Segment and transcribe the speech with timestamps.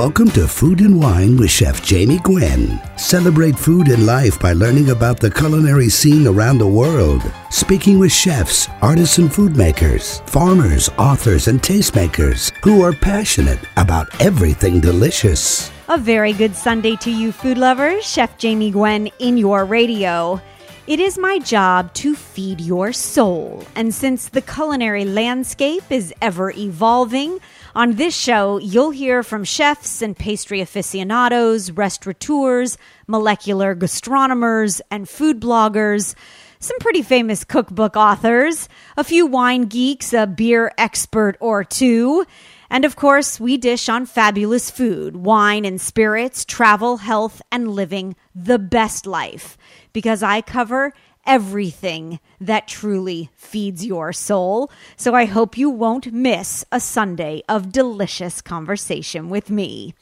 [0.00, 2.80] Welcome to Food and Wine with Chef Jamie Gwen.
[2.96, 7.20] Celebrate food and life by learning about the culinary scene around the world.
[7.50, 14.80] Speaking with chefs, artisan food makers, farmers, authors, and tastemakers who are passionate about everything
[14.80, 15.70] delicious.
[15.88, 18.02] A very good Sunday to you, food lovers.
[18.02, 20.40] Chef Jamie Gwen in your radio.
[20.86, 23.64] It is my job to feed your soul.
[23.76, 27.38] And since the culinary landscape is ever evolving,
[27.74, 35.40] on this show, you'll hear from chefs and pastry aficionados, restaurateurs, molecular gastronomers, and food
[35.40, 36.14] bloggers,
[36.58, 42.24] some pretty famous cookbook authors, a few wine geeks, a beer expert or two.
[42.68, 48.14] And of course, we dish on fabulous food, wine and spirits, travel, health, and living
[48.34, 49.56] the best life.
[49.92, 50.92] Because I cover
[51.26, 54.70] everything that truly feeds your soul.
[54.96, 59.94] So I hope you won't miss a Sunday of delicious conversation with me.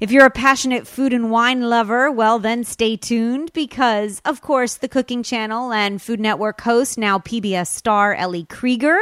[0.00, 4.74] If you're a passionate food and wine lover, well, then stay tuned because, of course,
[4.74, 8.98] the Cooking Channel and Food Network host, now PBS star Ellie Krieger,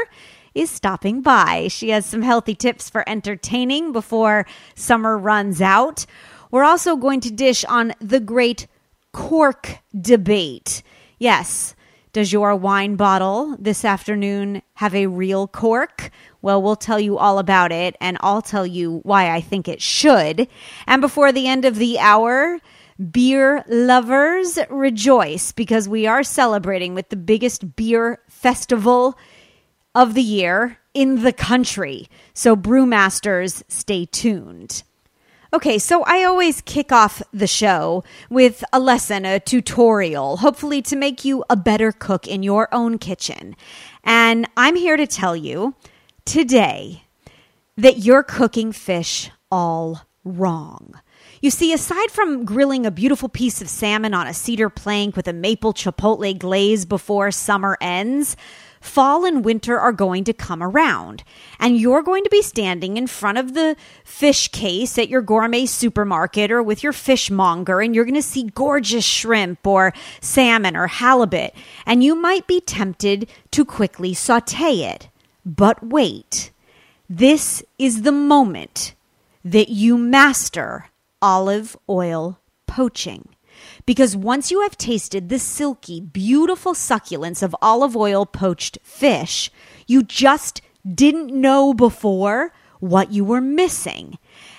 [0.55, 1.69] is stopping by.
[1.69, 6.06] She has some healthy tips for entertaining before summer runs out.
[6.50, 8.66] We're also going to dish on the great
[9.12, 10.83] cork debate.
[11.20, 11.76] Yes.
[12.12, 16.10] Does your wine bottle this afternoon have a real cork?
[16.42, 19.80] Well, we'll tell you all about it, and I'll tell you why I think it
[19.80, 20.48] should.
[20.88, 22.58] And before the end of the hour,
[23.12, 29.16] beer lovers rejoice because we are celebrating with the biggest beer festival
[29.94, 32.08] of the year in the country.
[32.34, 34.82] So, brewmasters, stay tuned.
[35.53, 40.95] Okay, so I always kick off the show with a lesson, a tutorial, hopefully to
[40.95, 43.56] make you a better cook in your own kitchen.
[44.05, 45.75] And I'm here to tell you
[46.25, 47.03] today
[47.77, 51.00] that you're cooking fish all wrong.
[51.41, 55.27] You see, aside from grilling a beautiful piece of salmon on a cedar plank with
[55.27, 58.37] a maple chipotle glaze before summer ends,
[58.80, 61.22] fall and winter are going to come around.
[61.58, 65.66] And you're going to be standing in front of the fish case at your gourmet
[65.66, 70.86] supermarket or with your fishmonger, and you're going to see gorgeous shrimp or salmon or
[70.86, 71.54] halibut.
[71.86, 75.08] And you might be tempted to quickly saute it.
[75.44, 76.50] But wait,
[77.08, 78.94] this is the moment
[79.44, 80.86] that you master
[81.22, 83.28] olive oil poaching.
[83.86, 89.50] Because once you have tasted the silky, beautiful succulence of olive oil poached fish,
[89.86, 90.62] you just
[90.94, 94.18] didn't know before what you were missing.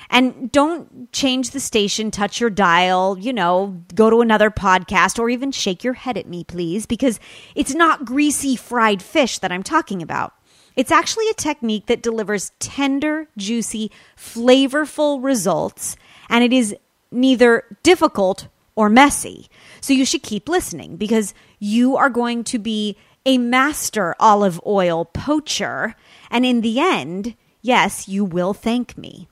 [0.09, 5.29] And don't change the station, touch your dial, you know, go to another podcast, or
[5.29, 7.19] even shake your head at me, please, because
[7.55, 10.33] it's not greasy fried fish that I'm talking about.
[10.75, 15.95] It's actually a technique that delivers tender, juicy, flavorful results,
[16.29, 16.75] and it is
[17.11, 19.47] neither difficult or messy.
[19.81, 25.05] So you should keep listening because you are going to be a master olive oil
[25.05, 25.95] poacher.
[26.29, 29.27] And in the end, yes, you will thank me.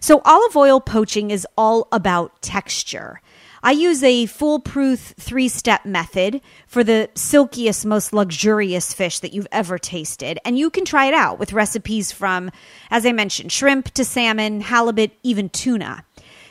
[0.00, 3.20] So, olive oil poaching is all about texture.
[3.64, 9.46] I use a foolproof three step method for the silkiest, most luxurious fish that you've
[9.52, 10.40] ever tasted.
[10.44, 12.50] And you can try it out with recipes from,
[12.90, 16.04] as I mentioned, shrimp to salmon, halibut, even tuna.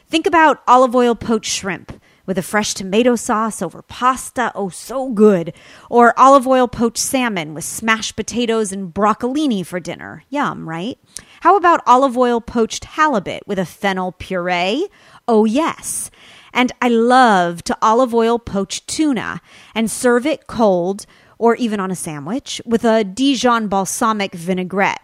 [0.07, 4.51] Think about olive oil poached shrimp with a fresh tomato sauce over pasta.
[4.55, 5.53] Oh, so good.
[5.89, 10.23] Or olive oil poached salmon with smashed potatoes and broccolini for dinner.
[10.29, 10.97] Yum, right?
[11.41, 14.87] How about olive oil poached halibut with a fennel puree?
[15.27, 16.11] Oh, yes.
[16.53, 19.41] And I love to olive oil poach tuna
[19.73, 21.05] and serve it cold
[21.37, 25.01] or even on a sandwich with a Dijon balsamic vinaigrette.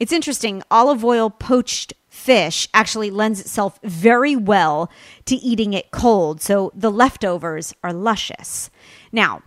[0.00, 1.92] It's interesting, olive oil poached
[2.24, 4.90] fish actually lends itself very well
[5.26, 8.70] to eating it cold, so the leftovers are luscious.
[9.12, 9.42] Now,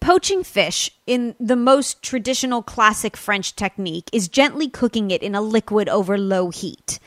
[0.00, 5.40] poaching fish in the most traditional classic French technique is gently cooking it in a
[5.40, 6.98] liquid over low heat.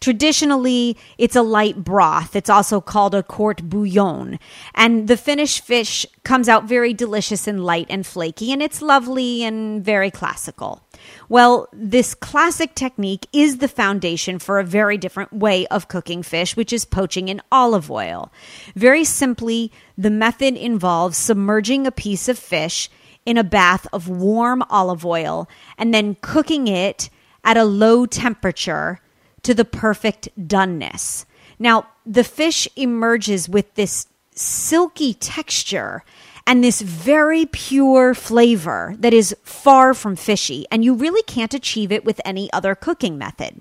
[0.00, 2.36] Traditionally, it's a light broth.
[2.36, 4.38] It's also called a court bouillon.
[4.74, 9.42] And the finished fish comes out very delicious and light and flaky, and it's lovely
[9.42, 10.85] and very classical.
[11.28, 16.56] Well, this classic technique is the foundation for a very different way of cooking fish,
[16.56, 18.32] which is poaching in olive oil.
[18.74, 22.88] Very simply, the method involves submerging a piece of fish
[23.24, 27.10] in a bath of warm olive oil and then cooking it
[27.44, 29.00] at a low temperature
[29.42, 31.24] to the perfect doneness.
[31.58, 36.04] Now, the fish emerges with this silky texture
[36.46, 41.90] and this very pure flavor that is far from fishy, and you really can't achieve
[41.90, 43.60] it with any other cooking method.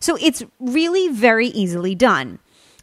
[0.00, 2.38] So it's really very easily done.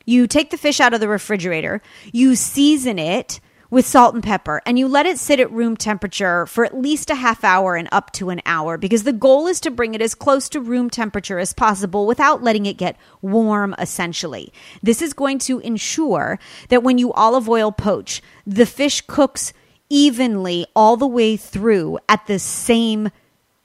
[0.05, 1.81] You take the fish out of the refrigerator,
[2.11, 6.45] you season it with salt and pepper and you let it sit at room temperature
[6.45, 9.59] for at least a half hour and up to an hour because the goal is
[9.59, 13.75] to bring it as close to room temperature as possible without letting it get warm
[13.77, 14.51] essentially.
[14.81, 16.39] This is going to ensure
[16.69, 19.53] that when you olive oil poach, the fish cooks
[19.89, 23.09] evenly all the way through at the same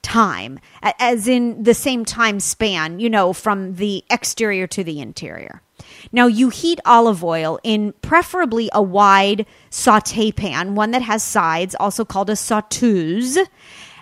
[0.03, 5.62] time, as in the same time span, you know, from the exterior to the interior.
[6.12, 11.75] Now, you heat olive oil in preferably a wide saute pan, one that has sides,
[11.79, 13.38] also called a sauteuse,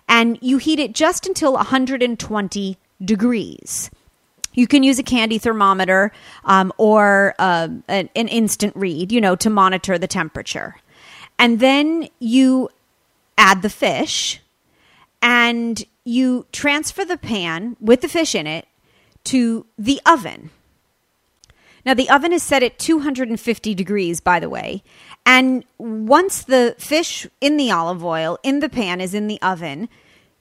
[0.08, 3.90] and you heat it just until 120 degrees.
[4.54, 6.12] You can use a candy thermometer
[6.44, 10.76] um, or uh, an, an instant read, you know, to monitor the temperature.
[11.38, 12.68] And then you
[13.38, 14.40] add the fish
[15.22, 18.66] and you transfer the pan with the fish in it
[19.24, 20.50] to the oven.
[21.84, 24.82] Now, the oven is set at 250 degrees, by the way.
[25.26, 29.88] And once the fish in the olive oil in the pan is in the oven,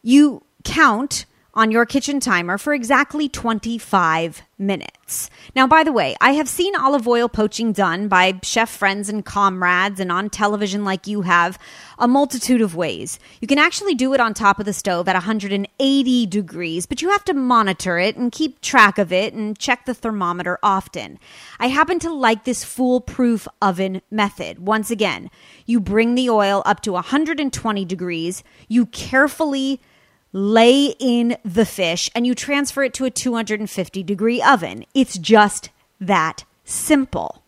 [0.04, 5.30] you count on your kitchen timer for exactly 25 minutes.
[5.56, 9.26] Now, by the way, I have seen olive oil poaching done by chef friends and
[9.26, 11.60] comrades and on television like you have
[12.00, 13.20] a multitude of ways.
[13.42, 17.10] You can actually do it on top of the stove at 180 degrees, but you
[17.10, 21.20] have to monitor it and keep track of it and check the thermometer often.
[21.60, 24.60] I happen to like this foolproof oven method.
[24.60, 25.30] Once again,
[25.66, 29.82] you bring the oil up to 120 degrees, you carefully
[30.34, 34.86] lay in the fish, and you transfer it to a 250 degree oven.
[34.94, 35.70] It's just
[36.00, 37.44] that simple.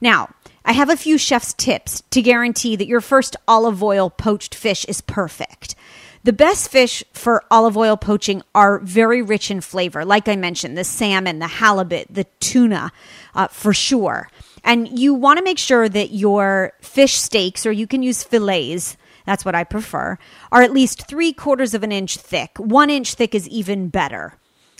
[0.00, 0.30] Now,
[0.64, 4.84] I have a few chef's tips to guarantee that your first olive oil poached fish
[4.86, 5.76] is perfect.
[6.24, 10.04] The best fish for olive oil poaching are very rich in flavor.
[10.04, 12.90] Like I mentioned, the salmon, the halibut, the tuna,
[13.36, 14.28] uh, for sure.
[14.64, 18.96] And you want to make sure that your fish steaks, or you can use fillets,
[19.26, 20.18] that's what I prefer,
[20.50, 22.56] are at least three quarters of an inch thick.
[22.58, 24.38] One inch thick is even better.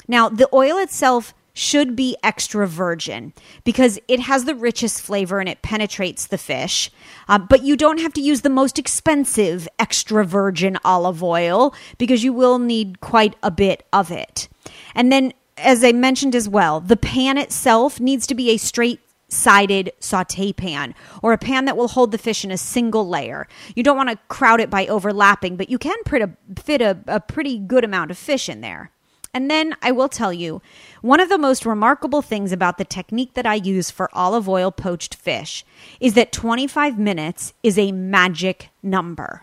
[0.09, 3.33] Now, the oil itself should be extra virgin
[3.65, 6.91] because it has the richest flavor and it penetrates the fish.
[7.29, 12.23] Uh, but you don't have to use the most expensive extra virgin olive oil because
[12.23, 14.49] you will need quite a bit of it.
[14.95, 19.01] And then, as I mentioned as well, the pan itself needs to be a straight
[19.29, 23.49] sided saute pan or a pan that will hold the fish in a single layer.
[23.75, 26.31] You don't want to crowd it by overlapping, but you can a,
[26.61, 28.91] fit a, a pretty good amount of fish in there.
[29.35, 30.63] And then I will tell you,
[31.03, 34.71] one of the most remarkable things about the technique that I use for olive oil
[34.71, 35.63] poached fish
[36.01, 39.43] is that 25 minutes is a magic number.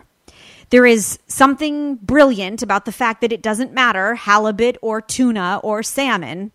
[0.70, 5.84] There is something brilliant about the fact that it doesn't matter halibut or tuna or
[5.84, 6.50] salmon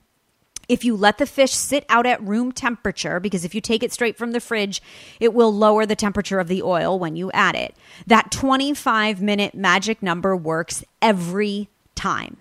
[0.69, 3.91] if you let the fish sit out at room temperature, because if you take it
[3.91, 4.81] straight from the fridge,
[5.19, 7.75] it will lower the temperature of the oil when you add it.
[8.07, 12.37] That 25 minute magic number works every time.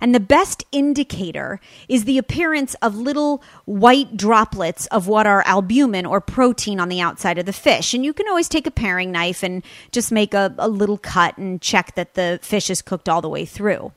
[0.00, 6.06] And the best indicator is the appearance of little white droplets of what are albumin
[6.06, 7.94] or protein on the outside of the fish.
[7.94, 9.62] And you can always take a paring knife and
[9.92, 13.28] just make a, a little cut and check that the fish is cooked all the
[13.28, 13.92] way through.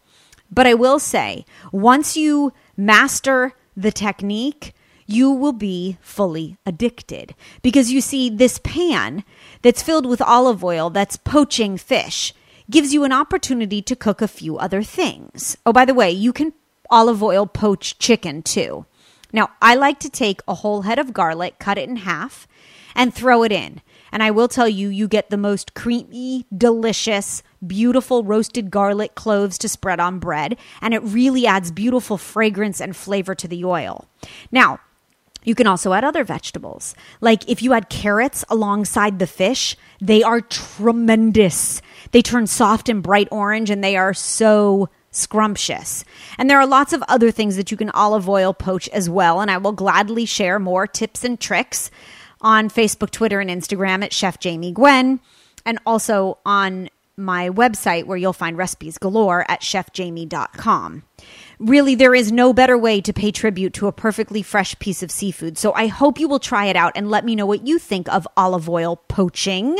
[0.52, 4.74] But I will say, once you master the technique,
[5.06, 7.36] you will be fully addicted.
[7.62, 9.24] Because you see, this pan
[9.62, 12.34] that's filled with olive oil that's poaching fish
[12.70, 15.58] gives you an opportunity to cook a few other things.
[15.66, 16.54] Oh, by the way, you can
[16.90, 18.86] olive oil poach chicken too.
[19.32, 22.48] Now, I like to take a whole head of garlic, cut it in half,
[22.96, 23.82] and throw it in.
[24.14, 29.58] And I will tell you, you get the most creamy, delicious, beautiful roasted garlic cloves
[29.58, 34.08] to spread on bread, and it really adds beautiful fragrance and flavor to the oil.
[34.52, 34.80] Now,
[35.44, 36.94] you can also add other vegetables.
[37.22, 41.82] Like if you add carrots alongside the fish, they are tremendous.
[42.12, 46.06] They turn soft and bright orange and they are so scrumptious.
[46.38, 49.42] And there are lots of other things that you can olive oil poach as well.
[49.42, 51.92] And I will gladly share more tips and tricks
[52.44, 55.20] on Facebook, Twitter, and Instagram at Chef Jamie Gwen,
[55.66, 61.04] and also on my website where you'll find recipes galore at chefjamie.com.
[61.60, 65.12] Really, there is no better way to pay tribute to a perfectly fresh piece of
[65.12, 65.58] seafood.
[65.58, 68.12] So I hope you will try it out and let me know what you think
[68.12, 69.78] of olive oil poaching.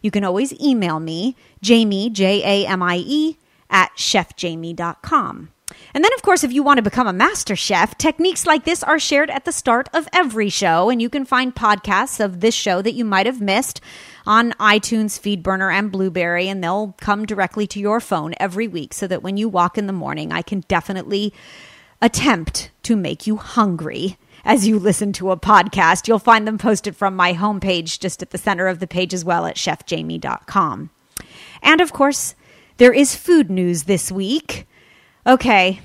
[0.00, 3.36] You can always email me, Jamie, J A M I E,
[3.68, 5.50] at chefjamie.com.
[5.96, 8.82] And then, of course, if you want to become a master chef, techniques like this
[8.82, 10.90] are shared at the start of every show.
[10.90, 13.80] And you can find podcasts of this show that you might have missed
[14.26, 16.50] on iTunes, Feedburner, and Blubrry.
[16.50, 19.86] And they'll come directly to your phone every week so that when you walk in
[19.86, 21.32] the morning, I can definitely
[22.02, 26.08] attempt to make you hungry as you listen to a podcast.
[26.08, 29.24] You'll find them posted from my homepage just at the center of the page as
[29.24, 30.90] well at chefjamie.com.
[31.62, 32.34] And of course,
[32.76, 34.66] there is food news this week.
[35.26, 35.80] Okay,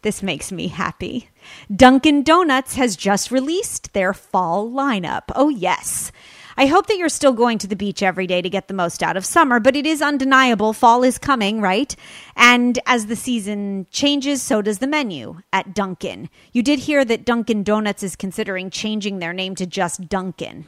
[0.00, 1.28] this makes me happy.
[1.74, 5.24] Dunkin' Donuts has just released their fall lineup.
[5.36, 6.10] Oh, yes.
[6.56, 9.02] I hope that you're still going to the beach every day to get the most
[9.02, 11.94] out of summer, but it is undeniable fall is coming, right?
[12.34, 16.30] And as the season changes, so does the menu at Dunkin'.
[16.52, 20.64] You did hear that Dunkin' Donuts is considering changing their name to just Dunkin'.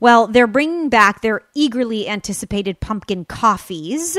[0.00, 4.18] Well, they're bringing back their eagerly anticipated pumpkin coffees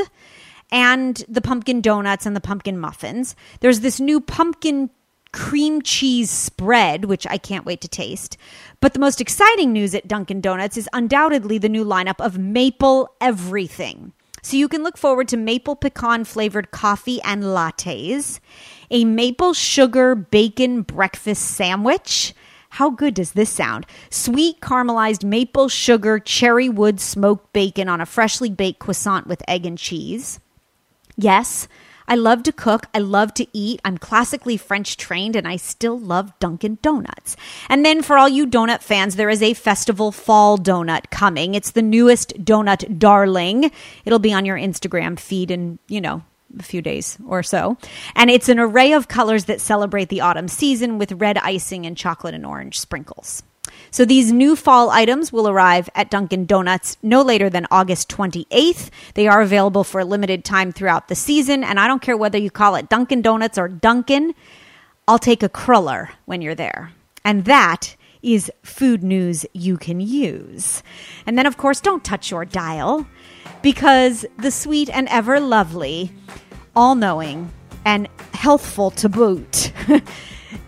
[0.70, 3.36] and the pumpkin donuts and the pumpkin muffins.
[3.60, 4.90] There's this new pumpkin
[5.32, 8.36] cream cheese spread, which I can't wait to taste.
[8.80, 13.14] But the most exciting news at Dunkin' Donuts is undoubtedly the new lineup of maple
[13.20, 14.12] everything.
[14.42, 18.38] So you can look forward to maple pecan flavored coffee and lattes,
[18.90, 22.32] a maple sugar bacon breakfast sandwich.
[22.70, 23.86] How good does this sound?
[24.08, 29.66] Sweet caramelized maple sugar cherry wood smoked bacon on a freshly baked croissant with egg
[29.66, 30.38] and cheese.
[31.16, 31.68] Yes,
[32.08, 32.86] I love to cook.
[32.94, 33.80] I love to eat.
[33.84, 37.36] I'm classically French trained and I still love Dunkin' Donuts.
[37.68, 41.54] And then for all you donut fans, there is a festival fall donut coming.
[41.54, 43.72] It's the newest donut darling.
[44.04, 46.22] It'll be on your Instagram feed in, you know,
[46.58, 47.76] a few days or so.
[48.14, 51.96] And it's an array of colors that celebrate the autumn season with red icing and
[51.96, 53.42] chocolate and orange sprinkles.
[53.96, 58.90] So these new fall items will arrive at Dunkin' Donuts no later than August 28th.
[59.14, 62.36] They are available for a limited time throughout the season, and I don't care whether
[62.36, 64.34] you call it Dunkin' Donuts or Dunkin',
[65.08, 66.92] I'll take a cruller when you're there.
[67.24, 70.82] And that is food news you can use.
[71.24, 73.08] And then, of course, don't touch your dial
[73.62, 76.12] because the sweet and ever lovely,
[76.74, 77.50] all knowing,
[77.86, 79.72] and healthful to boot,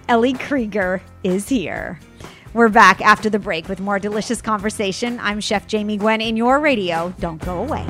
[0.09, 2.01] Ellie Krieger is here.
[2.55, 5.21] We're back after the break with more delicious conversation.
[5.21, 7.13] I'm Chef Jamie Gwen in your radio.
[7.21, 7.87] Don't go away.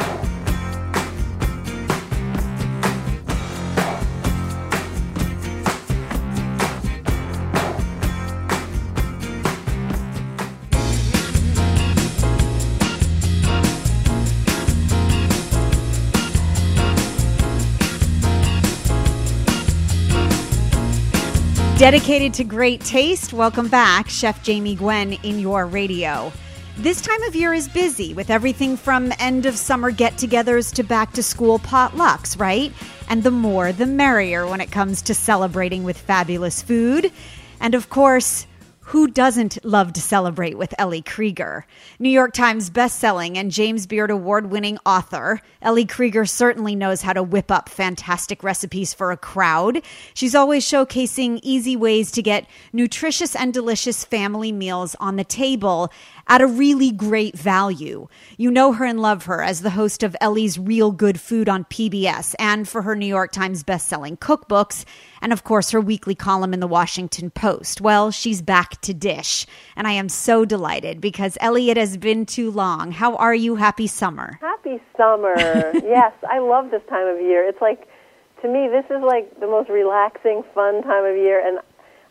[21.78, 26.32] Dedicated to great taste, welcome back, Chef Jamie Gwen in your radio.
[26.76, 30.82] This time of year is busy with everything from end of summer get togethers to
[30.82, 32.72] back to school potlucks, right?
[33.08, 37.12] And the more the merrier when it comes to celebrating with fabulous food.
[37.60, 38.47] And of course,
[38.88, 41.66] who doesn't love to celebrate with Ellie Krieger?
[41.98, 47.12] New York Times bestselling and James Beard award winning author, Ellie Krieger certainly knows how
[47.12, 49.82] to whip up fantastic recipes for a crowd.
[50.14, 55.92] She's always showcasing easy ways to get nutritious and delicious family meals on the table
[56.28, 58.06] at a really great value.
[58.36, 61.64] You know her and love her as the host of Ellie's Real Good Food on
[61.64, 64.84] PBS and for her New York Times bestselling cookbooks
[65.20, 67.80] and of course her weekly column in the Washington Post.
[67.80, 72.26] Well, she's back to dish, and I am so delighted because Ellie, it has been
[72.26, 72.92] too long.
[72.92, 73.56] How are you?
[73.56, 74.38] Happy summer.
[74.40, 75.34] Happy summer.
[75.74, 77.46] yes, I love this time of year.
[77.46, 77.88] It's like
[78.42, 81.58] to me this is like the most relaxing, fun time of year and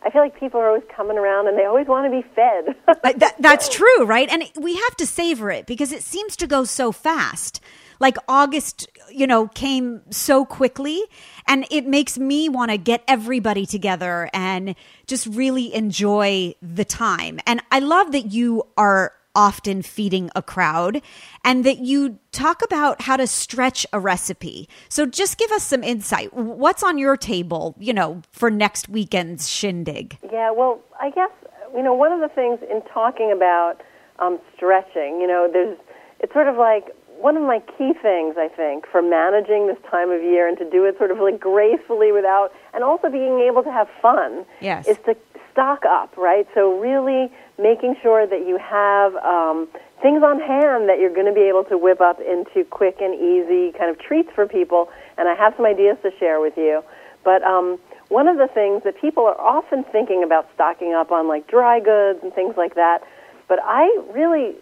[0.02, 2.76] I feel like people are always coming around and they always want to be fed.
[3.18, 4.28] that, that's true, right?
[4.30, 7.60] And we have to savor it because it seems to go so fast.
[8.00, 11.02] Like August, you know, came so quickly
[11.48, 14.76] and it makes me want to get everybody together and
[15.06, 17.40] just really enjoy the time.
[17.44, 21.00] And I love that you are often feeding a crowd
[21.44, 24.68] and that you talk about how to stretch a recipe.
[24.88, 26.34] So just give us some insight.
[26.34, 30.18] What's on your table, you know, for next weekend's shindig?
[30.32, 31.30] Yeah, well, I guess,
[31.72, 33.76] you know, one of the things in talking about
[34.18, 35.78] um, stretching, you know, there's,
[36.18, 36.88] it's sort of like
[37.20, 40.68] one of my key things, I think, for managing this time of year and to
[40.68, 44.88] do it sort of like gracefully without, and also being able to have fun, yes.
[44.88, 45.16] is to
[45.52, 46.46] stock up, right?
[46.54, 49.68] So really making sure that you have um,
[50.00, 53.14] things on hand that you're going to be able to whip up into quick and
[53.14, 54.88] easy kind of treats for people.
[55.16, 56.82] And I have some ideas to share with you.
[57.24, 61.28] But um, one of the things that people are often thinking about stocking up on,
[61.28, 63.02] like dry goods and things like that,
[63.48, 64.54] but I really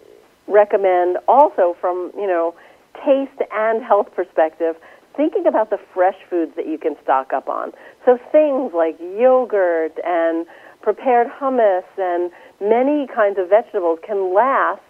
[0.49, 2.55] recommend also from you know
[3.05, 4.77] taste and health perspective
[5.17, 7.73] thinking about the fresh foods that you can stock up on.
[8.05, 10.47] So things like yogurt and
[10.87, 12.31] prepared hummus and
[12.63, 14.81] many kinds of vegetables can last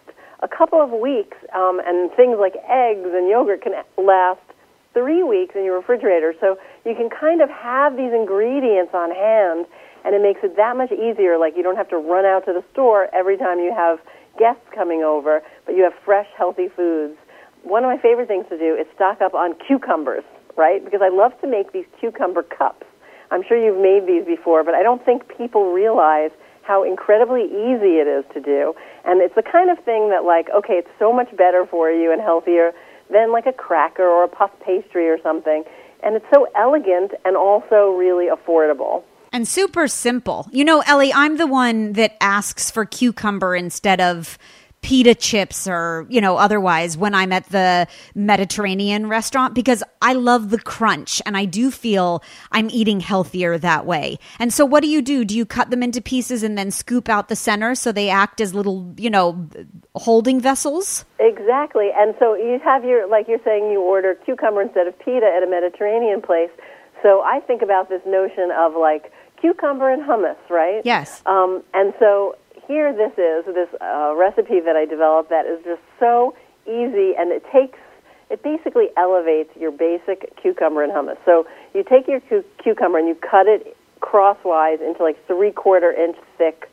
[0.40, 4.44] a couple of weeks, um, and things like eggs and yogurt can last
[4.92, 6.34] three weeks in your refrigerator.
[6.38, 9.64] So you can kind of have these ingredients on hand,
[10.04, 11.38] and it makes it that much easier.
[11.38, 13.98] Like you don't have to run out to the store every time you have
[14.38, 17.16] guests coming over, but you have fresh, healthy foods.
[17.62, 20.24] One of my favorite things to do is stock up on cucumbers,
[20.58, 20.84] right?
[20.84, 22.84] Because I love to make these cucumber cups.
[23.30, 26.30] I'm sure you've made these before, but I don't think people realize
[26.62, 28.74] how incredibly easy it is to do.
[29.04, 32.12] And it's the kind of thing that, like, okay, it's so much better for you
[32.12, 32.72] and healthier
[33.10, 35.64] than like a cracker or a puff pastry or something.
[36.02, 39.04] And it's so elegant and also really affordable.
[39.32, 40.48] And super simple.
[40.50, 44.38] You know, Ellie, I'm the one that asks for cucumber instead of
[44.86, 50.50] pita chips or, you know, otherwise when I'm at the Mediterranean restaurant because I love
[50.50, 54.20] the crunch and I do feel I'm eating healthier that way.
[54.38, 55.24] And so what do you do?
[55.24, 58.40] Do you cut them into pieces and then scoop out the center so they act
[58.40, 59.48] as little, you know,
[59.96, 61.04] holding vessels?
[61.18, 61.90] Exactly.
[61.92, 65.42] And so you have your, like you're saying, you order cucumber instead of pita at
[65.42, 66.50] a Mediterranean place.
[67.02, 70.82] So I think about this notion of like cucumber and hummus, right?
[70.84, 71.22] Yes.
[71.26, 75.82] Um, and so here this is this uh, recipe that I developed that is just
[75.98, 76.34] so
[76.66, 77.78] easy and it takes
[78.28, 81.16] it basically elevates your basic cucumber and hummus.
[81.24, 85.92] So you take your cu- cucumber and you cut it crosswise into like three quarter
[85.92, 86.68] inch thick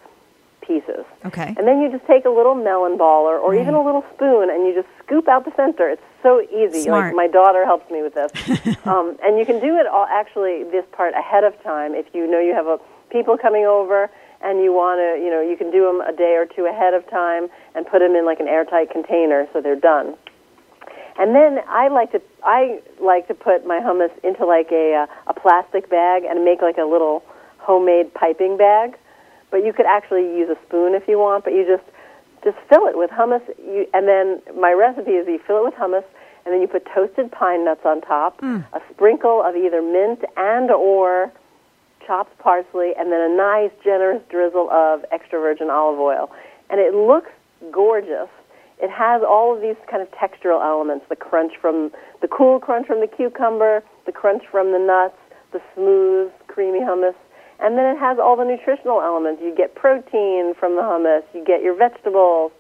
[0.62, 1.06] pieces.
[1.26, 1.54] Okay.
[1.58, 4.66] And then you just take a little melon baller or even a little spoon and
[4.66, 5.90] you just scoop out the center.
[5.90, 6.84] It's so easy.
[6.84, 7.14] Smart.
[7.14, 8.32] Like my daughter helps me with this.
[8.86, 12.26] um, and you can do it all actually this part ahead of time if you
[12.26, 14.10] know you have a people coming over
[14.44, 16.94] and you want to, you know, you can do them a day or two ahead
[16.94, 20.16] of time and put them in like an airtight container so they're done.
[21.18, 25.32] And then I like to I like to put my hummus into like a uh,
[25.32, 27.24] a plastic bag and make like a little
[27.60, 28.98] homemade piping bag.
[29.52, 31.88] But you could actually use a spoon if you want, but you just
[32.44, 33.46] just fill it with hummus.
[33.60, 36.04] You, and then my recipe is you fill it with hummus,
[36.46, 38.42] and then you put toasted pine nuts on top,
[38.74, 41.32] a sprinkle of either mint and or
[42.06, 46.30] chopped parsley, and then a nice generous drizzle of extra virgin olive oil.
[46.70, 47.32] And it looks
[47.72, 48.30] gorgeous.
[48.82, 52.88] It has all of these kind of textural elements: the crunch from the cool crunch
[52.88, 55.18] from the cucumber, the crunch from the nuts,
[55.52, 57.16] the smooth, creamy hummus.
[57.60, 59.42] And then it has all the nutritional elements.
[59.42, 62.52] You get protein from the hummus, you get your vegetables,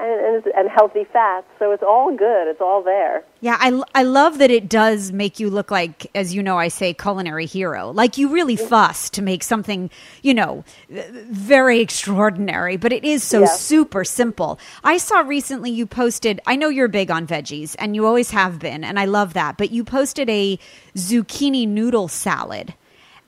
[0.00, 1.46] and, and, and healthy fats.
[1.58, 2.48] So it's all good.
[2.48, 3.24] It's all there.
[3.40, 6.68] Yeah, I, I love that it does make you look like, as you know, I
[6.68, 7.90] say culinary hero.
[7.90, 8.68] Like you really mm.
[8.68, 9.90] fuss to make something,
[10.22, 13.46] you know, very extraordinary, but it is so Yeah.
[13.46, 14.58] super simple.
[14.82, 18.58] I saw recently you posted, I know you're big on veggies and you always have
[18.58, 20.58] been, and I love that, but you posted a
[20.96, 22.74] zucchini noodle salad.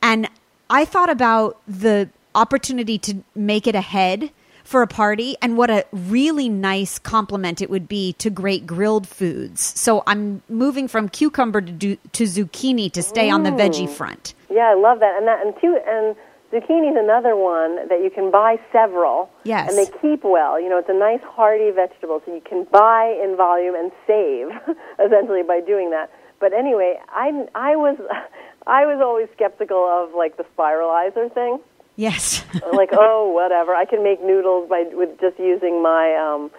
[0.02, 0.28] And
[0.68, 4.30] I thought about the opportunity to make it ahead
[4.70, 9.08] for a party and what a really nice compliment it would be to great grilled
[9.08, 9.60] foods.
[9.60, 13.90] So I'm moving from cucumber to, do, to zucchini to stay on the veggie mm.
[13.90, 14.34] front.
[14.48, 15.18] Yeah, I love that.
[15.18, 16.14] And that and two and
[16.52, 19.28] zucchini is another one that you can buy several.
[19.42, 19.68] Yes.
[19.68, 20.60] And they keep well.
[20.60, 24.50] You know, it's a nice hearty vegetable, so you can buy in volume and save
[25.04, 26.12] essentially by doing that.
[26.38, 27.96] But anyway, I I was
[28.68, 31.58] I was always skeptical of like the spiralizer thing.
[31.96, 32.44] Yes.
[32.72, 33.74] like oh whatever.
[33.74, 36.50] I can make noodles by with just using my um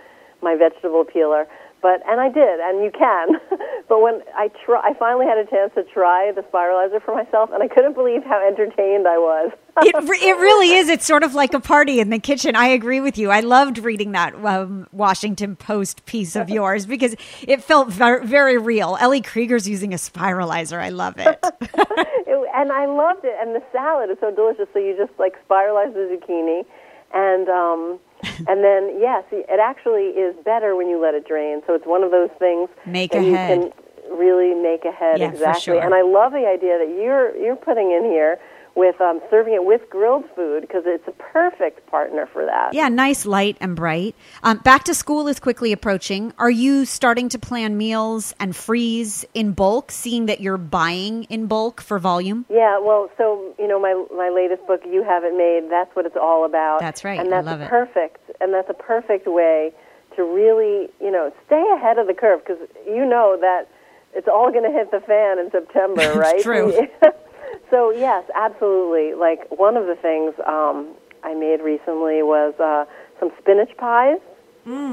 [0.42, 1.48] my vegetable peeler.
[1.82, 3.40] But and i did and you can.
[3.90, 7.50] But when i try i finally had a chance to try the spiralizer for myself
[7.52, 10.90] and i couldn't believe how entertained i was it, it really is.
[10.90, 12.56] It's sort of like a party in the kitchen.
[12.56, 13.30] I agree with you.
[13.32, 17.16] I loved reading that um, Washington Post piece of yours because
[17.48, 18.98] it felt very, very real.
[19.00, 20.80] Ellie Krieger's using a spiralizer.
[20.80, 21.40] I love it.
[22.54, 25.94] and i loved it and the salad is so delicious so you just like spiralize
[25.94, 26.66] the zucchini
[27.14, 27.98] and um
[28.48, 32.04] and then yes it actually is better when you let it drain so it's one
[32.04, 33.64] of those things Make that ahead.
[33.64, 35.82] you can really make ahead Yeah, exactly sure.
[35.82, 38.38] and i love the idea that you're you're putting in here
[38.76, 42.88] with um, serving it with grilled food because it's a perfect partner for that Yeah,
[42.90, 44.16] nice, light, and bright.
[44.44, 46.34] Um, back to school is quickly approaching.
[46.38, 51.48] Are you starting to plan meals and freeze in bulk, seeing that you're buying in
[51.48, 52.46] bulk for volume?
[52.50, 56.06] Yeah, well, so you know, my my latest book, "You Have It Made," that's what
[56.06, 56.80] it's all about.
[56.80, 57.70] That's right, and I that's love a it.
[57.70, 59.74] perfect, and that's a perfect way
[60.16, 63.68] to really, you know, stay ahead of the curve because you know that
[64.14, 66.42] it's all going to hit the fan in September, right?
[66.42, 66.88] true.
[67.72, 69.16] so yes, absolutely.
[69.16, 72.86] Like one of the things um, I made recently was uh,
[73.20, 74.20] some spinach pies,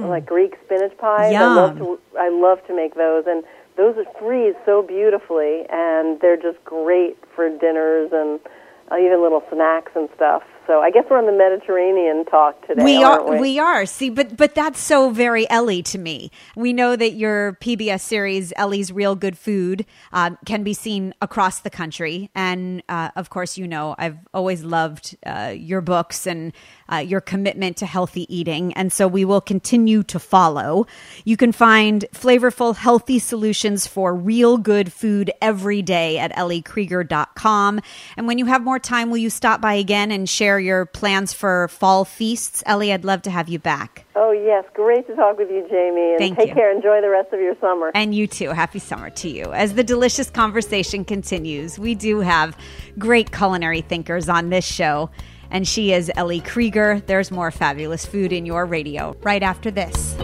[0.09, 1.33] like Greek spinach pies.
[1.35, 1.79] I love Mm.
[1.79, 3.45] To I love to make those, and
[3.77, 8.41] those are freeze so beautifully, and they're just great for dinners and
[8.91, 10.43] uh, even little snacks and stuff.
[10.69, 12.85] So I guess we're on the Mediterranean talk today.
[12.85, 13.27] We are.
[13.27, 13.41] We?
[13.41, 13.59] we?
[13.59, 13.87] are.
[13.87, 16.31] See, but but that's so very Ellie to me.
[16.57, 21.61] We know that your PBS series Ellie's Real Good Food uh, can be seen across
[21.61, 26.53] the country, and uh, of course, you know I've always loved uh, your books and
[26.93, 30.87] uh, your commitment to healthy eating, and so we will continue to follow.
[31.25, 37.81] You can find flavorful, healthy solutions for real good food every day at elliekrieger.com.
[38.19, 41.33] And when you have more time, will you stop by again and share your plans
[41.33, 42.63] for fall feasts?
[42.67, 44.05] Ellie, I'd love to have you back.
[44.15, 44.65] Oh, yes.
[44.75, 46.11] Great to talk with you, Jamie.
[46.11, 46.55] And Thank take you.
[46.55, 46.75] care.
[46.75, 47.91] Enjoy the rest of your summer.
[47.95, 48.51] And you too.
[48.51, 49.53] Happy summer to you.
[49.53, 52.57] As the delicious conversation continues, we do have
[52.99, 55.11] great culinary thinkers on this show.
[55.51, 57.01] And she is Ellie Krieger.
[57.07, 60.17] There's more fabulous food in your radio right after this.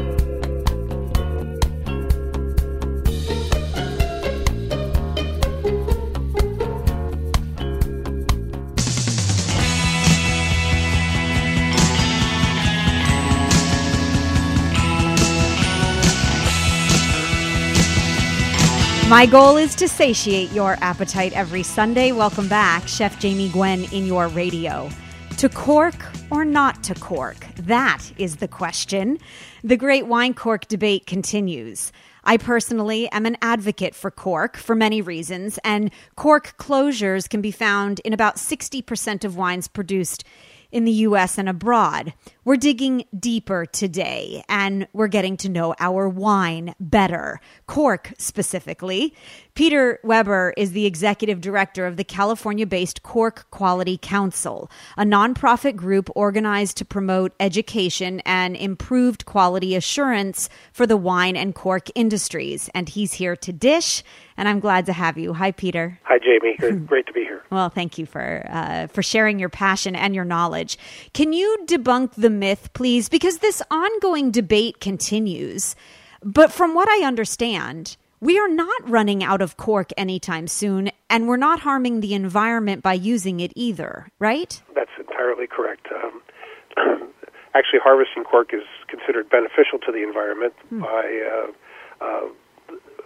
[19.15, 22.11] My goal is to satiate your appetite every Sunday.
[22.11, 24.91] Welcome back, Chef Jamie Gwen in your radio.
[25.37, 25.95] To cork
[26.33, 27.47] or not to cork?
[27.55, 29.21] That is the question.
[29.63, 31.93] The great wine cork debate continues.
[32.25, 37.53] I personally am an advocate for cork for many reasons, and cork closures can be
[37.53, 40.25] found in about 60% of wines produced
[40.73, 42.15] in the US and abroad.
[42.47, 49.15] We're digging deeper today and we're getting to know our wine better, cork specifically.
[49.55, 55.75] Peter Weber is the executive director of the California based Cork Quality Council, a nonprofit
[55.75, 62.69] group organized to promote education and improved quality assurance for the wine and cork industries.
[62.75, 64.03] And he's here to dish,
[64.37, 65.33] and I'm glad to have you.
[65.33, 65.99] Hi, Peter.
[66.03, 66.85] Hi, Jamie.
[66.87, 67.43] Great to be here.
[67.51, 70.77] Well, thank you for uh, for sharing your passion and your knowledge.
[71.13, 73.09] Can you debunk the myth, please?
[73.09, 75.75] Because this ongoing debate continues.
[76.23, 81.29] But from what I understand, we are not running out of cork anytime soon, and
[81.29, 84.63] we're not harming the environment by using it either, right?
[84.75, 85.87] That's entirely correct.
[85.93, 86.23] Um,
[87.55, 91.51] actually, harvesting cork is considered beneficial to the environment by
[92.01, 92.29] uh, uh,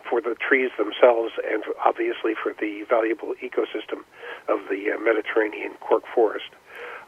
[0.08, 4.06] for the trees themselves, and obviously for the valuable ecosystem
[4.48, 6.50] of the uh, Mediterranean cork forest.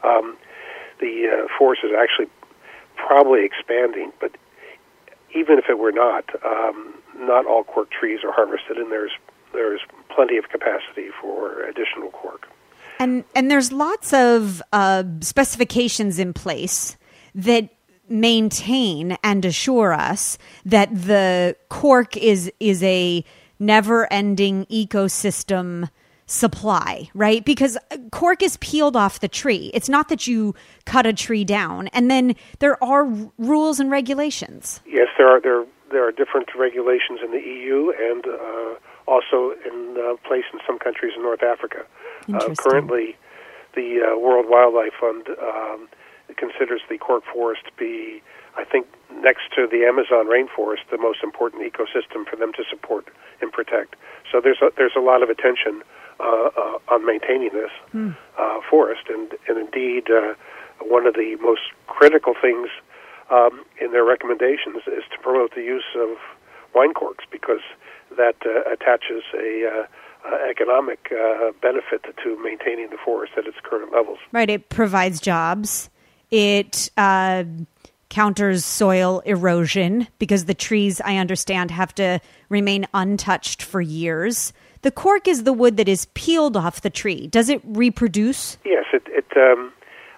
[0.03, 0.37] Um,
[1.01, 2.27] the uh, forest is actually
[2.95, 4.31] probably expanding, but
[5.35, 9.11] even if it were not, um, not all cork trees are harvested, and there's
[9.53, 9.81] there's
[10.15, 12.47] plenty of capacity for additional cork.
[12.99, 16.97] And and there's lots of uh, specifications in place
[17.35, 17.69] that
[18.07, 23.25] maintain and assure us that the cork is is a
[23.59, 25.89] never-ending ecosystem
[26.31, 27.43] supply, right?
[27.43, 27.77] Because
[28.11, 29.69] cork is peeled off the tree.
[29.73, 33.91] It's not that you cut a tree down, and then there are r- rules and
[33.91, 34.79] regulations.
[34.85, 38.75] Yes, there are there there are different regulations in the EU and uh,
[39.07, 41.85] also in uh, place in some countries in North Africa.
[42.33, 43.17] Uh, currently,
[43.75, 45.89] the uh, World Wildlife Fund um,
[46.37, 48.21] considers the cork forest to be,
[48.55, 53.09] I think, next to the Amazon rainforest, the most important ecosystem for them to support
[53.41, 53.97] and protect.
[54.31, 57.71] So there's a, there's a lot of attention uh, uh, on maintaining this
[58.37, 60.33] uh, forest, and and indeed, uh,
[60.81, 62.69] one of the most critical things
[63.29, 66.17] um, in their recommendations is to promote the use of
[66.75, 67.61] wine corks because
[68.17, 69.85] that uh, attaches a uh,
[70.23, 74.19] uh, economic uh, benefit to maintaining the forest at its current levels.
[74.31, 74.49] Right.
[74.49, 75.89] It provides jobs.
[76.29, 77.43] It uh,
[78.09, 84.53] counters soil erosion because the trees, I understand, have to remain untouched for years.
[84.81, 87.27] The cork is the wood that is peeled off the tree.
[87.27, 88.57] Does it reproduce?
[88.65, 89.03] Yes, it.
[89.07, 89.73] it um,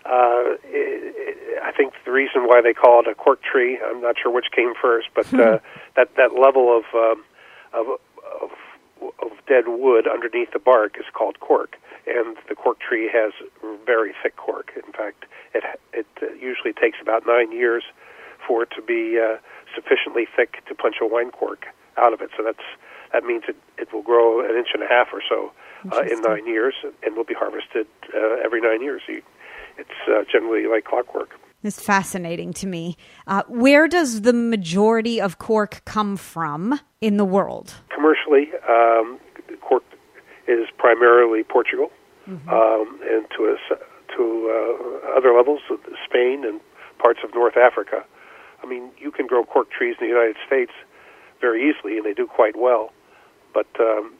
[0.05, 4.01] uh, it, it, I think the reason why they call it a cork tree, I'm
[4.01, 5.59] not sure which came first, but uh,
[5.95, 7.23] that that level of, um,
[7.73, 7.87] of
[8.41, 8.51] of
[9.21, 13.33] of dead wood underneath the bark is called cork, and the cork tree has
[13.85, 14.71] very thick cork.
[14.75, 17.83] In fact, it it uh, usually takes about nine years
[18.45, 19.37] for it to be uh,
[19.75, 21.65] sufficiently thick to punch a wine cork
[21.97, 22.29] out of it.
[22.35, 22.63] So that's
[23.13, 25.51] that means it it will grow an inch and a half or so
[25.91, 26.73] uh, in nine years,
[27.03, 29.01] and will be harvested uh, every nine years.
[29.77, 31.31] It's uh, generally like clockwork.
[31.63, 32.97] It's fascinating to me.
[33.25, 37.75] Uh, where does the majority of cork come from in the world?
[37.89, 39.19] Commercially, um,
[39.61, 39.83] cork
[40.47, 41.89] is primarily Portugal,
[42.27, 43.75] um, and to a
[44.15, 45.61] to uh, other levels,
[46.05, 46.59] Spain and
[46.99, 48.03] parts of North Africa.
[48.63, 50.71] I mean, you can grow cork trees in the United States
[51.41, 52.91] very easily, and they do quite well.
[53.53, 54.13] But um,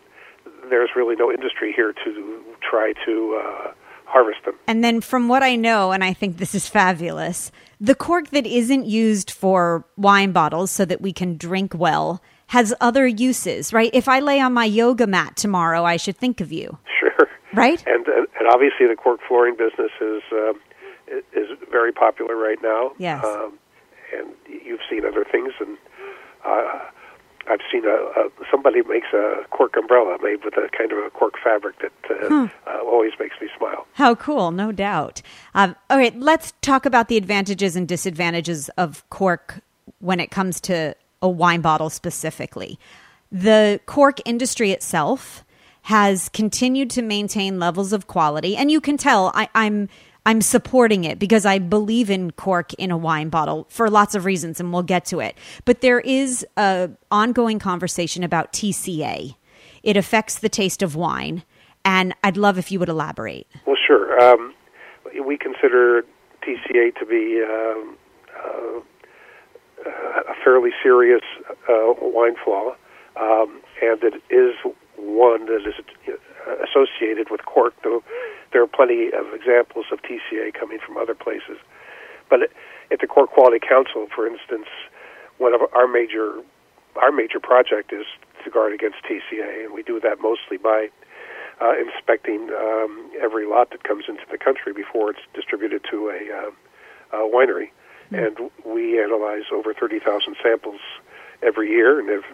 [0.69, 3.71] there's really no industry here to try to uh,
[4.05, 4.55] harvest them.
[4.67, 8.45] And then, from what I know, and I think this is fabulous, the cork that
[8.45, 13.89] isn't used for wine bottles so that we can drink well has other uses, right?
[13.93, 16.77] If I lay on my yoga mat tomorrow, I should think of you.
[16.99, 17.27] Sure.
[17.53, 17.83] Right.
[17.85, 20.53] And and, and obviously, the cork flooring business is uh,
[21.33, 22.91] is very popular right now.
[22.97, 23.23] Yes.
[23.23, 23.57] Um,
[24.15, 25.77] and you've seen other things, and
[26.45, 26.79] uh,
[27.49, 31.09] I've seen a, a somebody makes a cork umbrella made with a kind of a
[31.09, 32.45] cork fabric that uh, Hmm.
[32.67, 33.85] uh, always makes me smile.
[33.93, 35.21] How cool, no doubt.
[35.53, 39.59] Um, all right, let's talk about the advantages and disadvantages of cork
[39.99, 42.79] when it comes to a wine bottle specifically.
[43.31, 45.43] The cork industry itself
[45.83, 49.89] has continued to maintain levels of quality, and you can tell I, I'm
[50.25, 54.25] I'm supporting it because I believe in cork in a wine bottle for lots of
[54.25, 55.37] reasons, and we'll get to it.
[55.65, 59.35] But there is a ongoing conversation about TCA.
[59.83, 61.43] It affects the taste of wine,
[61.83, 63.47] and I'd love if you would elaborate.
[63.65, 64.21] Well, sure.
[64.23, 64.53] Um,
[65.25, 66.03] we consider
[66.41, 67.97] TCA to be um,
[68.33, 68.79] uh,
[69.85, 71.21] a fairly serious
[71.69, 72.75] uh, wine flaw,
[73.19, 74.55] um, and it is
[74.97, 75.73] one that is
[76.07, 78.03] uh, associated with cork, though
[78.53, 81.57] there are plenty of examples of TCA coming from other places.
[82.29, 82.51] But
[82.91, 84.67] at the Cork Quality Council, for instance,
[85.39, 86.41] one of our major
[86.95, 88.05] our major project is
[88.43, 90.89] to guard against TCA, and we do that mostly by
[91.59, 96.21] uh, inspecting um, every lot that comes into the country before it's distributed to a,
[96.31, 97.69] uh, a winery.
[98.11, 100.79] And we analyze over 30,000 samples
[101.41, 102.25] every year and have,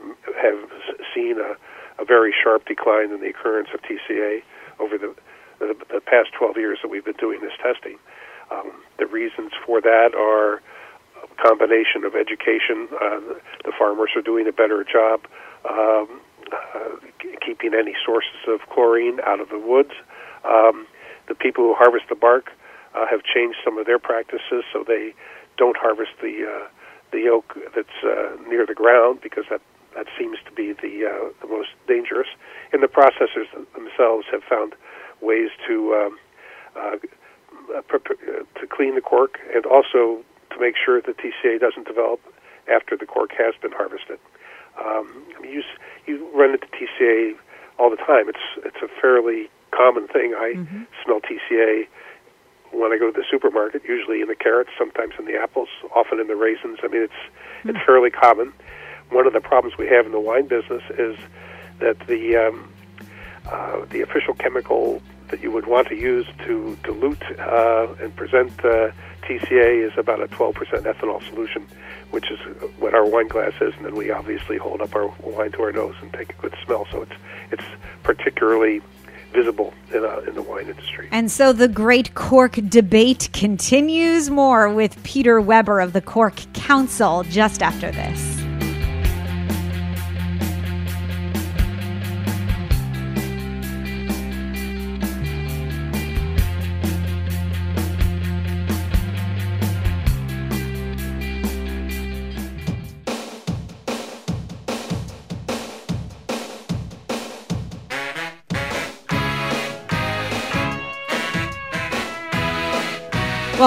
[0.42, 0.70] have
[1.16, 1.56] seen a,
[2.02, 4.42] a very sharp decline in the occurrence of TCA
[4.80, 5.16] over the,
[5.60, 7.98] the, the past 12 years that we've been doing this testing.
[8.52, 10.62] Um, the reasons for that are
[11.24, 12.88] a combination of education.
[12.94, 13.20] Uh,
[13.64, 15.22] the farmers are doing a better job
[15.70, 16.96] um, uh,
[17.46, 19.92] keeping any sources of chlorine out of the woods.
[20.46, 20.88] Um,
[21.28, 22.52] the people who harvest the bark
[22.96, 25.14] uh, have changed some of their practices, so they
[25.58, 26.68] don't harvest the uh,
[27.12, 29.62] the oak that's uh, near the ground because that
[29.96, 32.28] that seems to be the uh, the most dangerous.
[32.72, 34.74] And the processors themselves have found
[35.22, 36.20] ways to um,
[36.76, 36.96] uh,
[37.78, 42.20] uh, to clean the cork and also to make sure that TCA doesn't develop
[42.72, 44.20] after the cork has been harvested.
[44.84, 45.64] Um, you
[46.06, 47.36] you run into TCA
[47.78, 48.30] all the time.
[48.30, 50.34] It's it's a fairly common thing.
[50.36, 50.54] I
[51.04, 51.88] smell TCA
[52.72, 56.20] when I go to the supermarket, usually in the carrots, sometimes in the apples, often
[56.20, 56.80] in the raisins.
[56.84, 57.22] I mean, it's
[57.66, 58.54] it's fairly common.
[59.10, 61.18] One of the problems we have in the wine business is
[61.80, 62.72] that the um,
[63.52, 68.52] uh, the official chemical that you would want to use to dilute uh, and present
[68.66, 68.92] uh,
[69.24, 71.68] TCA is about a 12% ethanol solution,
[72.12, 72.40] which is
[72.80, 75.72] what our wine glass is, and then we obviously hold up our wine to our
[75.72, 76.88] nose and take a good smell.
[76.92, 77.14] So it's
[77.52, 77.64] it's
[78.04, 78.82] particularly
[79.34, 81.08] visible in, uh, in the wine industry.
[81.12, 87.24] And so the great cork debate continues more with Peter Weber of the Cork Council
[87.24, 88.49] just after this.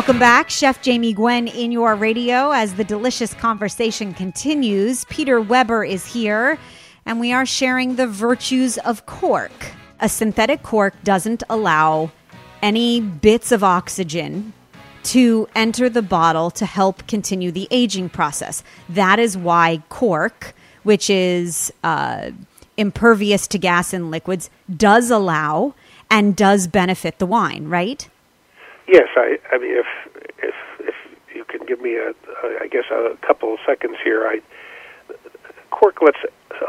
[0.02, 5.04] Welcome back, Chef Jamie Gwen in your radio as the delicious conversation continues.
[5.04, 6.58] Peter Weber is here,
[7.06, 9.52] and we are sharing the virtues of cork.
[10.00, 12.10] A synthetic cork doesn't allow
[12.62, 14.52] any bits of oxygen
[15.04, 18.64] to enter the bottle to help continue the aging process.
[18.88, 22.32] That is why cork, which is uh,
[22.76, 25.76] impervious to gas and liquids, does allow
[26.10, 28.08] and does benefit the wine, right?
[28.88, 29.86] Yes, I, I mean, if
[30.38, 30.94] if if
[31.34, 34.40] you can give me a, a I guess a couple of seconds here, I
[35.70, 36.18] cork lets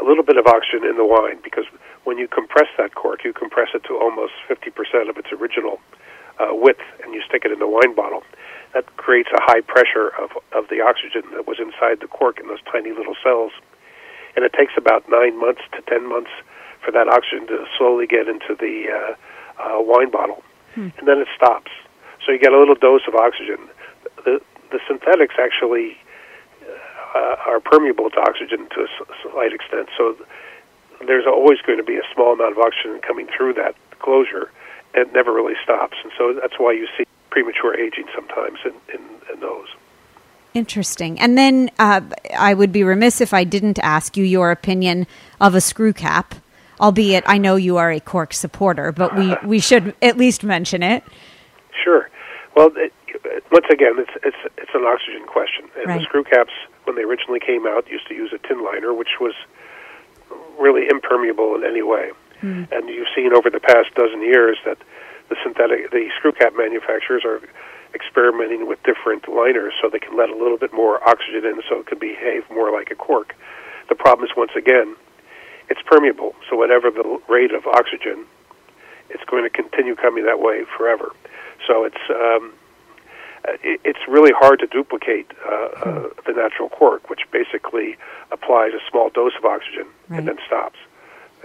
[0.00, 1.64] a little bit of oxygen in the wine because
[2.04, 5.80] when you compress that cork, you compress it to almost 50% of its original
[6.38, 8.22] uh, width, and you stick it in the wine bottle.
[8.74, 12.48] That creates a high pressure of of the oxygen that was inside the cork in
[12.48, 13.52] those tiny little cells,
[14.34, 16.30] and it takes about nine months to ten months
[16.84, 19.14] for that oxygen to slowly get into the uh,
[19.62, 20.42] uh, wine bottle,
[20.98, 21.70] and then it stops.
[22.24, 23.68] So you get a little dose of oxygen.
[24.24, 25.96] The the synthetics actually
[27.14, 29.88] uh, are permeable to oxygen to a slight extent.
[29.96, 30.16] So
[31.06, 34.50] there's always going to be a small amount of oxygen coming through that closure.
[34.94, 39.02] It never really stops, and so that's why you see premature aging sometimes in, in,
[39.32, 39.66] in those.
[40.54, 41.18] Interesting.
[41.18, 42.00] And then uh,
[42.36, 45.08] I would be remiss if I didn't ask you your opinion
[45.40, 46.36] of a screw cap,
[46.80, 50.84] albeit I know you are a cork supporter, but we, we should at least mention
[50.84, 51.02] it.
[51.82, 52.08] Sure.
[52.56, 52.92] Well, it,
[53.50, 55.68] once again, it's it's it's an oxygen question.
[55.76, 55.98] And Right.
[55.98, 56.52] the screw caps,
[56.84, 59.34] when they originally came out, used to use a tin liner, which was
[60.58, 62.10] really impermeable in any way.
[62.40, 62.64] Hmm.
[62.70, 64.78] And you've seen over the past dozen years that
[65.28, 67.40] the synthetic, the screw cap manufacturers are
[67.94, 71.80] experimenting with different liners so they can let a little bit more oxygen in, so
[71.80, 73.34] it can behave more like a cork.
[73.88, 74.96] The problem is once again,
[75.70, 76.34] it's permeable.
[76.50, 78.26] So whatever the rate of oxygen,
[79.10, 81.12] it's going to continue coming that way forever.
[81.66, 82.52] So it's um,
[83.62, 87.96] it, it's really hard to duplicate uh, uh, the natural cork, which basically
[88.30, 90.18] applies a small dose of oxygen Right.
[90.18, 90.78] and then stops.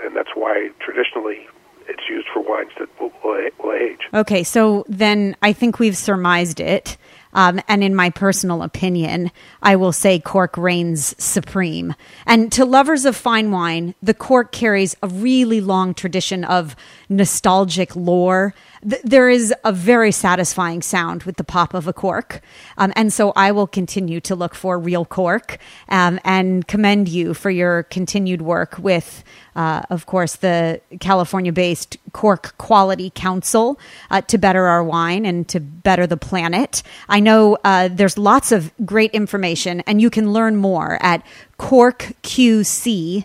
[0.03, 1.47] And that's why traditionally
[1.87, 4.01] it's used for wines that will, will, will age.
[4.13, 6.97] Okay, so then I think we've surmised it.
[7.33, 11.93] Um, and in my personal opinion, I will say cork reigns supreme.
[12.25, 16.75] And to lovers of fine wine, the cork carries a really long tradition of
[17.07, 18.55] nostalgic lore.
[18.87, 22.41] Th- there is a very satisfying sound with the pop of a cork.
[22.77, 25.57] Um, and so I will continue to look for real cork
[25.89, 29.23] um, and commend you for your continued work with,
[29.55, 35.47] uh, of course, the California based Cork Quality Council uh, to better our wine and
[35.49, 36.81] to better the planet.
[37.07, 41.23] I know uh, there's lots of great information, and you can learn more at
[41.59, 43.23] corkqc.com.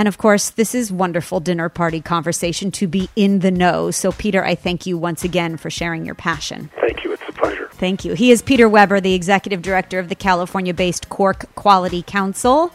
[0.00, 3.90] And of course, this is wonderful dinner party conversation to be in the know.
[3.90, 6.70] So, Peter, I thank you once again for sharing your passion.
[6.80, 7.12] Thank you.
[7.12, 7.68] It's a pleasure.
[7.72, 8.14] Thank you.
[8.14, 12.72] He is Peter Weber, the executive director of the California based Cork Quality Council.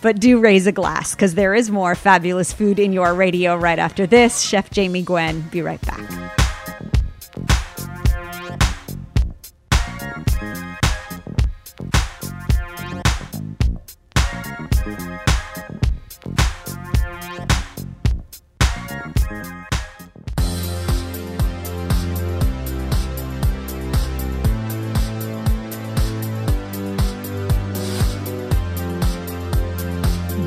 [0.00, 3.78] But do raise a glass because there is more fabulous food in your radio right
[3.78, 4.40] after this.
[4.40, 6.41] Chef Jamie Gwen, be right back.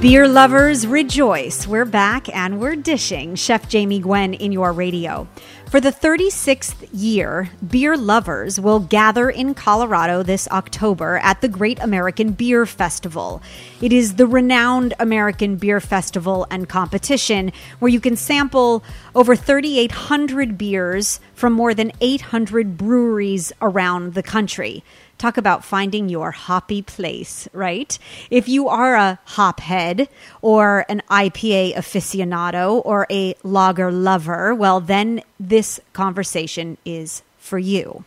[0.05, 1.65] Beer lovers, rejoice.
[1.65, 5.27] We're back and we're dishing Chef Jamie Gwen in your radio.
[5.71, 11.79] For the 36th year, beer lovers will gather in Colorado this October at the Great
[11.79, 13.41] American Beer Festival.
[13.81, 18.83] It is the renowned American Beer Festival and competition where you can sample
[19.15, 24.83] over 3,800 beers from more than 800 breweries around the country.
[25.17, 27.97] Talk about finding your hoppy place, right?
[28.30, 30.10] If you are a hop head
[30.41, 38.04] or an IPA aficionado or a lager lover, well, then this conversation is for you.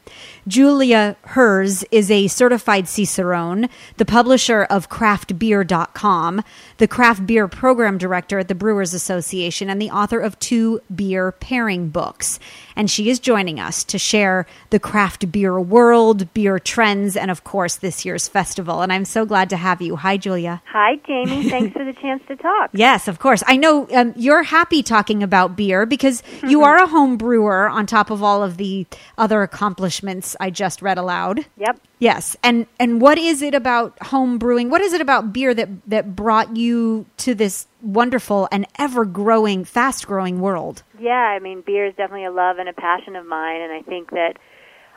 [0.47, 6.43] Julia Herz is a certified Cicerone, the publisher of craftbeer.com,
[6.79, 11.33] the craft beer program director at the Brewers Association, and the author of two beer
[11.33, 12.41] pairing books.
[12.79, 17.43] And she is joining us to share the craft beer world, beer trends, and of
[17.43, 18.83] course, this year's festival.
[18.83, 19.97] And I'm so glad to have you.
[19.97, 20.63] Hi, Julia.
[20.67, 21.51] Hi, Jamie.
[21.51, 22.71] Thanks for the chance to talk.
[22.73, 23.43] Yes, of course.
[23.49, 27.85] I know um, you're happy talking about beer because you are a home brewer on
[27.85, 28.87] top of all of the
[29.19, 31.45] other accomplishments I just read aloud.
[31.57, 31.81] Yep.
[31.99, 32.37] Yes.
[32.43, 34.71] And and what is it about home brewing?
[34.71, 39.65] What is it about beer that that brought you to this wonderful and ever growing,
[39.65, 40.83] fast growing world?
[41.01, 43.83] Yeah, I mean, beer is definitely a love and a passion of mine, and I
[43.83, 44.37] think that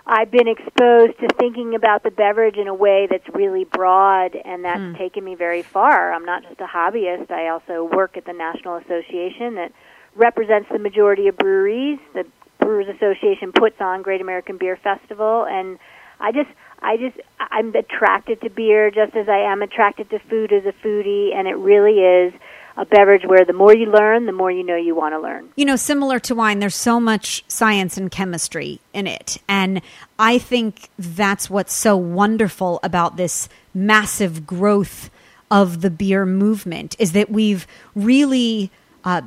[0.05, 4.65] I've been exposed to thinking about the beverage in a way that's really broad, and
[4.65, 4.95] that's hmm.
[4.95, 6.11] taken me very far.
[6.11, 9.71] I'm not just a hobbyist, I also work at the National Association that
[10.15, 11.99] represents the majority of breweries.
[12.13, 12.25] The
[12.59, 15.77] Brewers Association puts on Great American Beer Festival, and
[16.19, 16.49] I just
[16.81, 20.73] I just I'm attracted to beer just as I am attracted to food as a
[20.85, 22.33] foodie and it really is
[22.77, 25.49] a beverage where the more you learn, the more you know you want to learn.
[25.55, 29.37] You know, similar to wine, there's so much science and chemistry in it.
[29.47, 29.81] And
[30.17, 35.09] I think that's what's so wonderful about this massive growth
[35.49, 38.71] of the beer movement is that we've really
[39.03, 39.21] uh,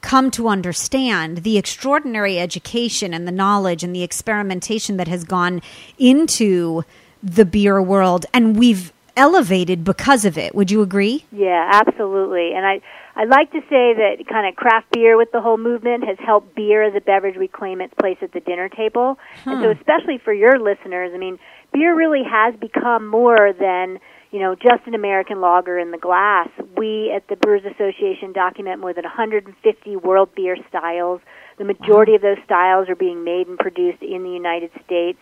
[0.00, 5.60] come to understand the extraordinary education and the knowledge and the experimentation that has gone
[5.98, 6.84] into
[7.22, 8.26] the beer world.
[8.32, 10.54] And we've elevated because of it.
[10.54, 11.24] Would you agree?
[11.32, 12.52] Yeah, absolutely.
[12.54, 12.80] And I
[13.16, 16.54] I like to say that kind of craft beer with the whole movement has helped
[16.54, 19.18] beer as a beverage reclaim its place at the dinner table.
[19.44, 19.78] And so hmm.
[19.78, 21.40] especially for your listeners, I mean,
[21.72, 23.98] beer really has become more than
[24.30, 26.48] you know, just an American lager in the glass.
[26.76, 31.20] We at the Brewers Association document more than 150 world beer styles.
[31.56, 35.18] The majority of those styles are being made and produced in the United States.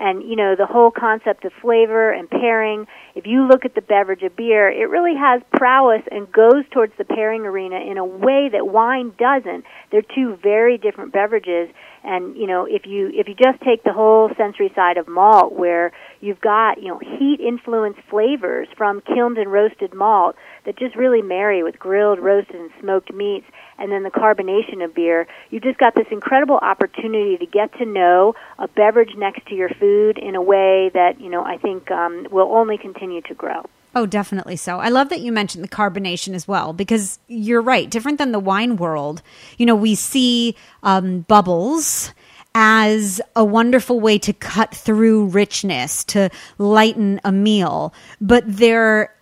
[0.00, 2.86] And, you know, the whole concept of flavor and pairing,
[3.16, 6.92] if you look at the beverage of beer, it really has prowess and goes towards
[6.98, 9.64] the pairing arena in a way that wine doesn't.
[9.90, 11.68] They're two very different beverages.
[12.08, 15.52] And you know, if you if you just take the whole sensory side of malt,
[15.52, 15.92] where
[16.22, 20.34] you've got you know heat influenced flavors from kilned and roasted malt
[20.64, 23.44] that just really marry with grilled, roasted, and smoked meats,
[23.78, 27.84] and then the carbonation of beer, you've just got this incredible opportunity to get to
[27.84, 31.90] know a beverage next to your food in a way that you know I think
[31.90, 33.66] um, will only continue to grow.
[33.98, 34.78] Oh, definitely so.
[34.78, 37.90] I love that you mentioned the carbonation as well because you're right.
[37.90, 39.22] Different than the wine world,
[39.56, 42.12] you know, we see um, bubbles
[42.54, 47.92] as a wonderful way to cut through richness, to lighten a meal.
[48.20, 49.12] But there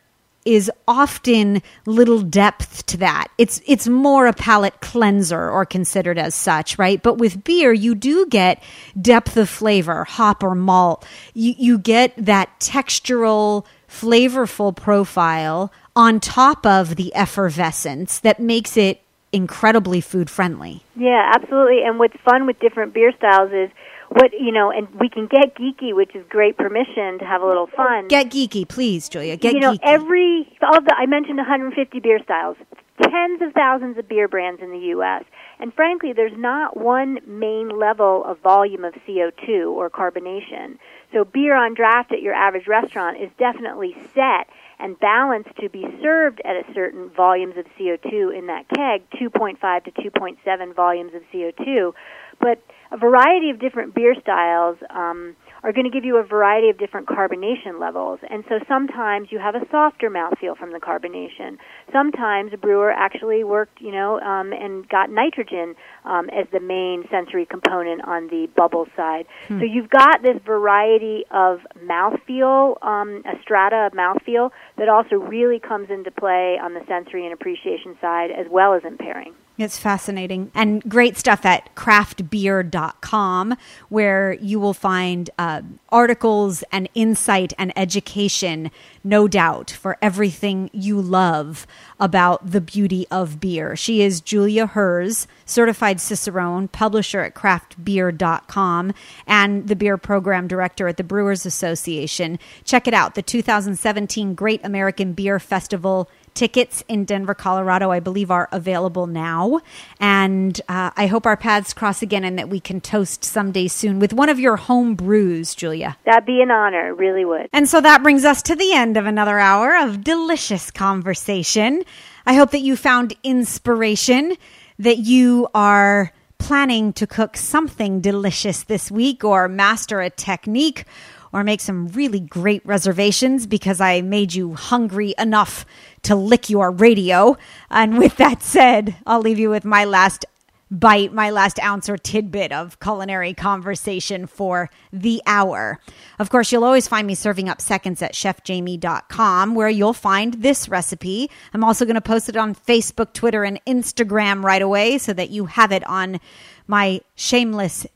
[0.44, 3.28] is often little depth to that.
[3.38, 7.02] It's it's more a palate cleanser or considered as such, right?
[7.02, 8.62] But with beer, you do get
[9.00, 11.06] depth of flavor, hop or malt.
[11.32, 13.64] You you get that textural
[14.00, 20.82] flavorful profile on top of the effervescence that makes it incredibly food friendly.
[20.94, 21.82] Yeah, absolutely.
[21.84, 23.70] And what's fun with different beer styles is
[24.08, 27.46] what you know, and we can get geeky, which is great permission to have a
[27.46, 28.08] little oh, fun.
[28.08, 29.36] Get geeky, please, Julia.
[29.36, 29.80] Get you know, geeky.
[29.82, 32.56] every all the I mentioned 150 beer styles,
[33.02, 35.24] tens of thousands of beer brands in the U.S.
[35.58, 40.78] And frankly, there's not one main level of volume of CO2 or carbonation.
[41.12, 44.48] So beer on draft at your average restaurant is definitely set
[44.78, 49.84] and balanced to be served at a certain volumes of CO2 in that keg, 2.5
[49.84, 51.92] to 2.7 volumes of CO2.
[52.38, 55.34] But a variety of different beer styles um,
[55.66, 58.20] are going to give you a variety of different carbonation levels.
[58.30, 61.58] And so sometimes you have a softer mouthfeel from the carbonation.
[61.92, 67.02] Sometimes a brewer actually worked, you know, um, and got nitrogen um, as the main
[67.10, 69.26] sensory component on the bubble side.
[69.48, 69.58] Hmm.
[69.58, 75.58] So you've got this variety of mouthfeel, um, a strata of mouthfeel that also really
[75.58, 79.34] comes into play on the sensory and appreciation side as well as in pairing.
[79.58, 83.56] It's fascinating and great stuff at craftbeer.com,
[83.88, 88.70] where you will find uh, articles and insight and education,
[89.02, 91.66] no doubt, for everything you love
[91.98, 93.74] about the beauty of beer.
[93.76, 98.92] She is Julia Herz, certified Cicerone, publisher at craftbeer.com,
[99.26, 102.38] and the beer program director at the Brewers Association.
[102.64, 108.30] Check it out the 2017 Great American Beer Festival Tickets in Denver, Colorado, I believe,
[108.30, 109.60] are available now.
[109.98, 113.98] And uh, I hope our paths cross again and that we can toast someday soon
[113.98, 115.96] with one of your home brews, Julia.
[116.04, 117.48] That'd be an honor, really would.
[117.52, 121.82] And so that brings us to the end of another hour of delicious conversation.
[122.26, 124.36] I hope that you found inspiration,
[124.78, 130.84] that you are planning to cook something delicious this week or master a technique
[131.32, 135.66] or make some really great reservations because I made you hungry enough
[136.02, 137.36] to lick your radio.
[137.70, 140.24] And with that said, I'll leave you with my last
[140.70, 145.80] bite, my last ounce or tidbit of culinary conversation for the hour.
[146.18, 150.68] Of course, you'll always find me serving up seconds at chefjamie.com where you'll find this
[150.68, 151.30] recipe.
[151.54, 155.30] I'm also going to post it on Facebook, Twitter, and Instagram right away so that
[155.30, 156.20] you have it on
[156.66, 157.86] my shameless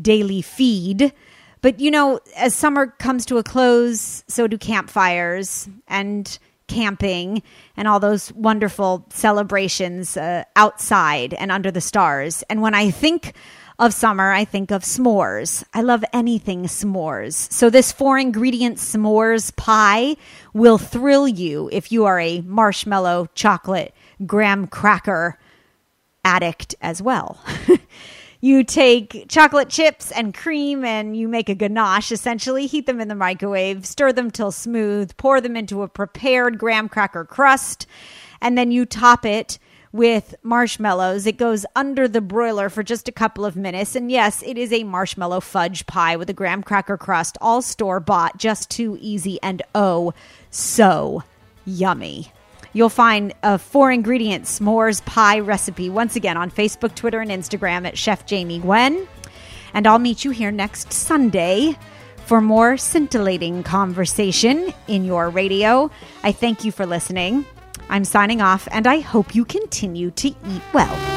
[0.00, 1.12] daily feed.
[1.64, 7.42] But you know, as summer comes to a close, so do campfires and camping
[7.74, 12.44] and all those wonderful celebrations uh, outside and under the stars.
[12.50, 13.32] And when I think
[13.78, 15.64] of summer, I think of s'mores.
[15.72, 17.50] I love anything s'mores.
[17.50, 20.16] So, this four ingredient s'mores pie
[20.52, 23.94] will thrill you if you are a marshmallow, chocolate,
[24.26, 25.38] graham cracker
[26.26, 27.42] addict as well.
[28.44, 33.08] you take chocolate chips and cream and you make a ganache essentially heat them in
[33.08, 37.86] the microwave stir them till smooth pour them into a prepared graham cracker crust
[38.42, 39.58] and then you top it
[39.94, 41.24] with marshmallows.
[41.24, 43.94] It goes under the broiler for just a couple of minutes.
[43.94, 48.00] And yes, it is a marshmallow fudge pie with a graham cracker crust, all store
[48.00, 50.12] bought, just too easy and oh,
[50.50, 51.22] so
[51.64, 52.32] yummy.
[52.74, 57.86] You'll find a four ingredient s'mores pie recipe once again on Facebook, Twitter, and Instagram
[57.86, 59.08] at Chef Jamie Gwen.
[59.72, 61.76] And I'll meet you here next Sunday
[62.26, 65.90] for more scintillating conversation in your radio.
[66.22, 67.46] I thank you for listening.
[67.88, 71.13] I'm signing off, and I hope you continue to eat well.